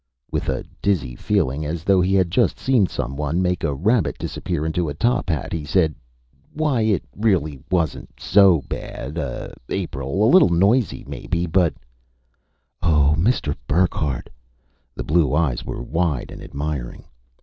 [0.31, 4.65] With a dizzy feeling, as though he had just seen someone make a rabbit disappear
[4.65, 5.93] into a top hat, he said,
[6.55, 10.23] "Why, it really wasn't so bad, uh, April.
[10.23, 11.75] A little noisy, maybe, but"
[12.81, 13.55] "Oh, Mr.
[13.67, 14.31] Burckhardt!"
[14.95, 17.03] The blue eyes were wide and admiring.